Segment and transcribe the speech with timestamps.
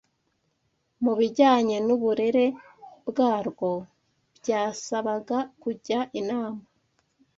[1.03, 2.45] mu bijyanye n’uburere
[3.07, 3.71] bwarwo
[4.37, 6.61] byasabaga kujya inama